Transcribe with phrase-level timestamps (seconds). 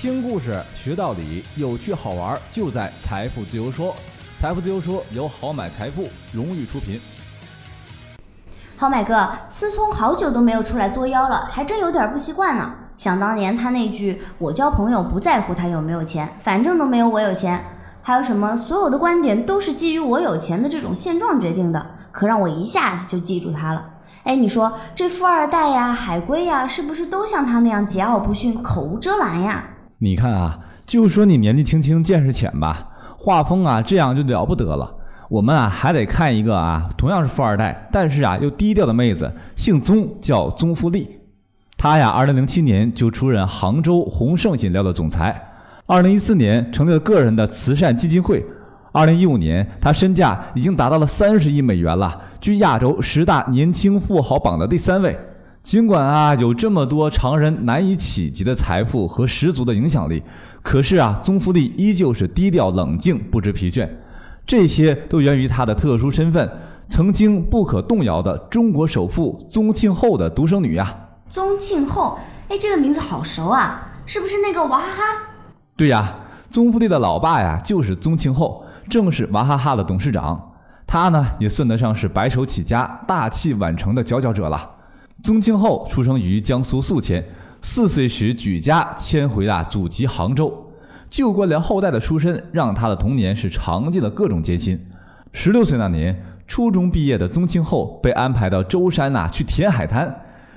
[0.00, 3.94] 听故事学道理，有趣好玩就在财富自由说。
[4.38, 7.00] 财富自由说由好买财富荣誉出品。
[8.76, 12.74] 好买哥，思聪好久都没有出来作妖了，还真有点不习惯呢。
[12.96, 17.64] 想当年他那句“我交朋友不在乎他有没有钱，反正都没有我有钱”，
[18.02, 23.91] 还有什么所有的观点都是基于我有钱的这种现状决定的，可让我一下子就记住他了。
[24.24, 29.64] 哎，你说这富二代呀、海归呀，是不是都像他那样桀骜不驯、口无遮拦呀？
[29.98, 34.94] 你看啊，就说你年纪轻轻、见识浅吧，画风啊这样就了不得了。
[35.28, 41.08] 我们啊还得看一个啊，同样是富二代，但是啊又低调的妹子，姓宗，叫宗馥莉。
[41.76, 45.42] 她呀，二零零七年就出任杭州宏盛饮料的总裁，
[45.86, 48.44] 二零一四年成立了个人的慈善基金会，
[48.92, 55.18] 二零一五年他身价已经达到了三十亿美元了，居亚洲十大年轻富豪榜的第三位。
[55.62, 60.22] 尽管啊有这么多常人难以企及的财富和十足的影响力，
[60.60, 63.88] 可是啊宗馥莉依旧是低调冷静，不知疲倦。
[64.44, 66.50] 这些都源于她的特殊身份，
[66.88, 70.94] 曾经不可动摇的中国首富宗庆后的独生女呀。
[71.30, 75.02] 宗庆后，哎，这个名字好熟啊，是不是那个娃哈哈？
[75.76, 76.14] 对呀，
[76.50, 80.50] 宗馥莉的老爸呀就是宗庆后，正是娃哈哈的董事长。
[80.86, 84.70] 他呢也算得上是白手起家、大器晚成的佼佼者了。
[85.22, 87.24] 宗庆后出生于江苏宿迁，
[87.60, 90.52] 四岁时举家迁回了祖籍杭州。
[91.08, 94.78] 旧官僚后代的出身，让他的童年是尝尽了各种艰辛。
[95.32, 100.14] 十六岁那年，初中毕业的宗庆后被安排到舟山呐去填海滩。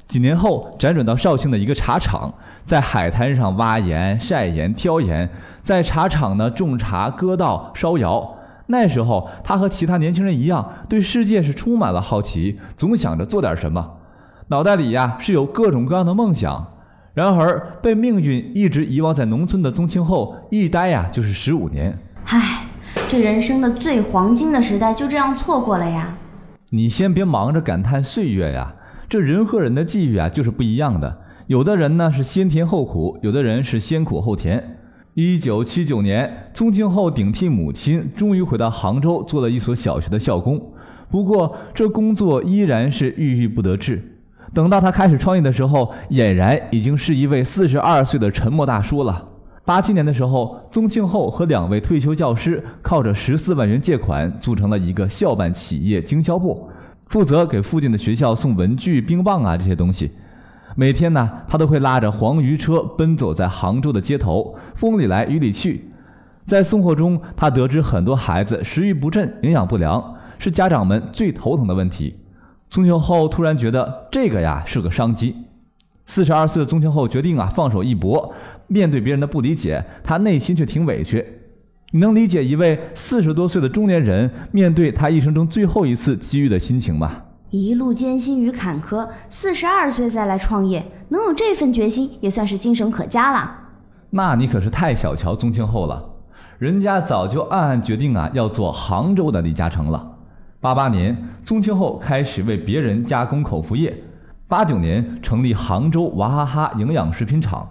[0.07, 2.31] 几年后，辗转到绍兴的一个茶厂，
[2.63, 5.27] 在海滩上挖盐、晒盐、挑盐，
[5.61, 8.35] 在茶厂呢种茶、割稻、烧窑。
[8.67, 13.97] 那时候，他和其他年轻人一样，对世界是充满了好奇，总想着做点什么，
[14.47, 16.67] 脑袋里呀是有各种各样的梦想。
[17.13, 21.97] 然而，被命运一直遗忘在农村的宗庆后，一待呀就是十五年。
[22.25, 22.65] 唉，
[23.07, 26.15] 这人生的最黄金的时代就这样错过了呀！
[26.71, 28.73] 你先别忙着感叹岁月呀，
[29.07, 31.21] 这人和人的际遇啊就是不一样的。
[31.47, 34.79] 有的人呢是先甜后苦，有的人是先苦后甜。
[35.13, 40.61] 一九七九年，宗庆后顶替母亲，终于回到杭州，做了一所小学的校工。
[41.09, 44.01] 不过，这工作依然是郁郁不得志。
[44.53, 49.29] 等到他开始创业的时候，俨然已经是一位四十二岁的沉默大叔了。
[49.63, 56.69] 八七年的时候，宗庆后和两位退休教师靠着十四万元借款，组成了一个校办企业经销部，
[57.07, 60.11] 负责给附近的学校送文具、冰棒啊这些东西。
[60.75, 65.89] 每天呢，他都会拉着黄鱼车奔走在杭州的街头，风里来雨里去。
[66.43, 72.15] 在送货中，他得知很多孩子食欲不振、营养不良，是家长们最头疼的问题。
[72.69, 75.35] 宗庆后突然觉得这个呀是个商机。
[76.05, 78.33] 四十二岁的宗庆后决定啊放手一搏，
[78.67, 81.25] 面对别人的不理解，他内心却挺委屈。
[81.95, 87.09] 你能理解一位四十多岁的中年人面对他一生中最后一次机遇的心情吗？
[87.51, 93.49] 一路艰辛与坎坷，四十二岁再来创业，能有这份决心也算是精神可嘉了。
[94.09, 96.03] 那你可是太小瞧宗庆后了，
[96.59, 100.05] 人家早就暗暗决定啊要做杭州的李嘉诚了。
[100.59, 104.03] 八八年，宗庆后开始为别人加工口服液。
[104.49, 107.65] 八九年，成立杭州娃哈哈营养食品厂。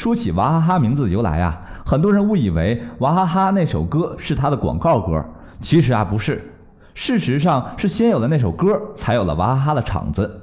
[0.00, 5.22] 说起娃哈哈名字的由来啊，很多人误以为娃哈哈那首歌是他的广告歌，
[5.60, 6.42] 其实啊不是。
[6.94, 10.40] 事实上是先有了那首歌，才有了娃哈哈的厂子。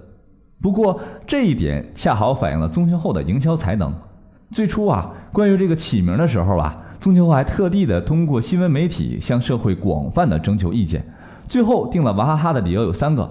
[0.61, 3.91] 不过这一点恰好反映了宗庆后的营销才能。
[4.51, 11.03] 最初啊，关于这个起名的时候啊，宗庆后还特地的通过新闻媒体向社会广泛的征求意见。
[11.47, 13.27] 最后定了娃哈哈的理由有三个：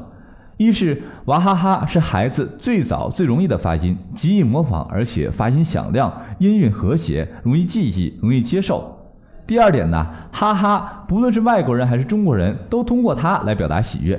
[0.56, 8.83] 一是娃哈哈是孩子最早最容易的发音，极易模仿，而且发音响亮，音韵和谐，容易记忆，容易接受；
[9.47, 14.17] 第二点呢，哈哈，不论是外国人还是中国人都通过它来表达喜悦；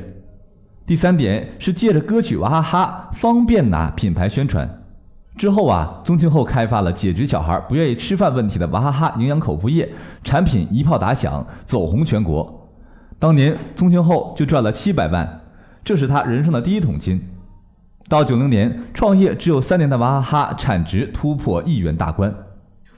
[0.86, 4.69] 第三点是借着歌曲娃哈哈方便拿品牌宣传。
[5.38, 9.88] 之后啊，宗庆后开发了解决小孩不愿意吃饭问题的娃哈哈营养口服液，
[10.24, 12.69] 产品一炮打响，走红全国。
[13.18, 15.42] 当年宗庆后就赚了七百万，
[15.88, 17.25] 这是他人生的第一桶金。
[18.10, 22.36] 到九零年创业只有三年的娃哈哈产值突破亿元大关，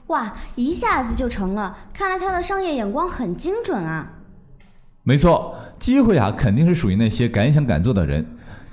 [0.08, 1.76] 哇，一下子就成了！
[1.94, 4.14] 看来他的商业眼光很精准啊。
[5.04, 8.26] 没错，机会啊肯定是属于那些敢想敢做的人。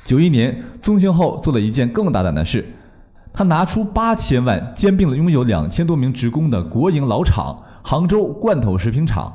[0.04, 2.66] 九一年，宗庆后做了一件更大胆的事，
[3.32, 9.32] 他拿出八千万兼并了拥有两千多名职工的国营老厂——杭州罐头食品厂。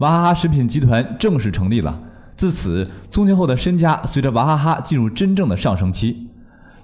[0.00, 1.98] 娃哈哈食品集团正式成立了。
[2.36, 6.28] 自此，宗庆后的身家随着娃哈哈进入真正的上升期。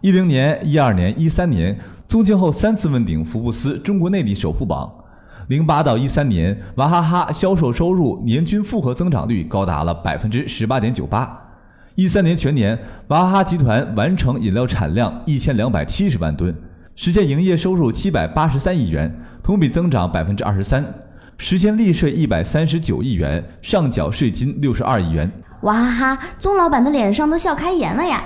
[0.01, 1.79] 一零年、一二年、一三年，
[2.09, 4.91] 宗庆后三次问鼎福布斯中国内地首富榜。
[5.49, 11.39] 零八到一三年，娃哈哈销售收入年均复合增长率高达了百分之十八点九八。
[11.95, 12.79] 一三年全年，
[13.09, 16.57] 娃哈哈集团完成饮料产量一千两百七十万吨，
[16.97, 20.83] 实现营业收入七百八十三亿元，同比增长百分之二十三，
[21.37, 25.31] 实现利税一百三十九亿元，上缴税金六十二亿元。
[25.63, 28.23] 哇哈哈，宗老板的脸上都笑开颜了呀！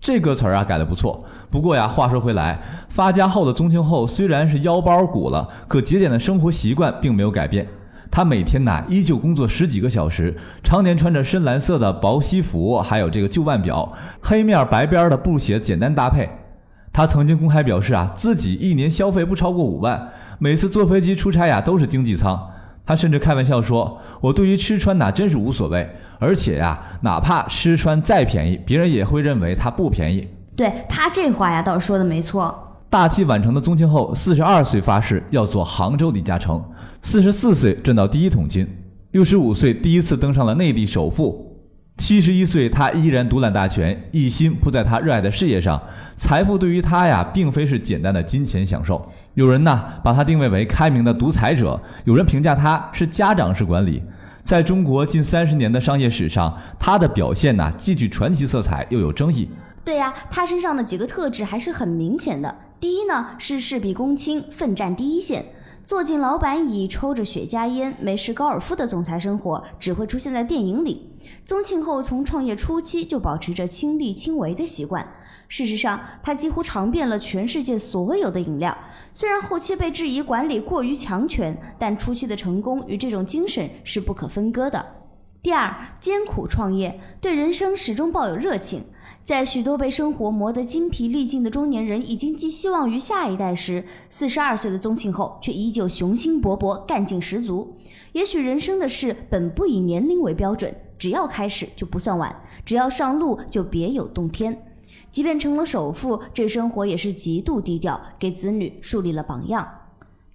[0.00, 7.66] 这个词儿啊改得不错，不过呀，话说回来，发家后的宗庆后虽然是腰包鼓了，可节俭的生活习惯并没有改变。
[8.08, 16.28] 他每天呐依旧工作十几个小时，常年穿着深蓝色的薄西服，还有这个旧腕表，黑面白边的布鞋，简单搭配。
[16.92, 22.40] 他曾经公开表示啊，自己一年消费不超过五万，每次坐飞机出差呀都是经济舱。
[22.84, 25.88] 他甚至开玩笑说：“我对于吃穿呐真是无所谓。”
[26.18, 30.28] 而且呀，哪怕吃穿再便宜，别人也会认为它不便宜。
[30.54, 32.54] 对他这话呀，倒是说的没错。
[32.90, 36.62] 大器晚成的宗庆后，四十二岁发誓要做杭州李嘉诚，
[37.00, 38.68] 四十四岁赚到第一桶金，
[39.12, 41.56] 六十五岁第一次登上了内地首富，
[41.96, 45.80] 七十一岁他依然独揽大权，一心扑在他热爱的事业上。
[46.18, 49.10] 财富对于他呀，并非是简单的金钱享受。
[49.34, 54.02] 有人呢把他定位为开明的独裁者，有人评价他是家长式管理。
[54.42, 59.48] 在中国近三十年的商业史上，他的表现呢既具传奇色彩，又有争议。
[59.84, 62.54] 对呀，他身上的几个特质还是很明显的。
[62.80, 65.44] 第一呢，是事必躬亲，奋战第一线。
[65.90, 71.10] 坐进老板椅，抽着雪茄烟，没事高尔夫的总裁生活，只会出现在电影里。
[71.44, 75.04] 宗庆后从创业初期就保持着亲力亲为的习惯。
[75.48, 78.78] 事实上，他几乎尝遍了全世界所有的饮料。
[79.12, 84.86] 虽然后期被质疑管理过于强权，但初期的成功与这种精神是不可分割的。
[85.42, 88.84] 第二，艰苦创业，对人生始终抱有热情。
[89.30, 97.76] 在许多被生活磨得精疲力尽的中年人已经寄希望于下一代时，四十二岁的宗庆后却依旧雄心勃勃、干劲十足。
[98.10, 104.66] 也许人生的事本不以年龄为标准，只要开始就不算晚，只要上路就别有洞天。
[105.12, 109.64] 即便成了首富，这生活也是极度低调，给子女树立了榜样。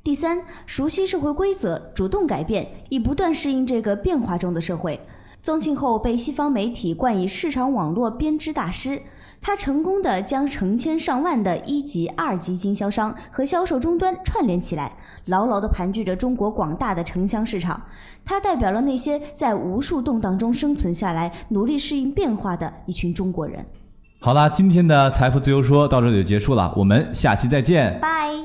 [0.05, 4.97] 第三，熟悉社会规则，主动改变，以不断适应这个变化中的社会。
[5.45, 8.99] 宗庆后被西方媒体冠以市场网络编织大师，
[9.39, 14.91] 他成功的将成千上万的一级、二级经销商和销售终端串联起来，
[15.25, 17.79] 牢牢地盘踞着中国广大的城乡市场。
[18.25, 23.63] 他代表了那些在无数动荡中生存下来、努力适应变化的一群中国人。
[24.19, 28.44] 好啦，今天的财富自由说到这里就结束了，我们下期再见，拜。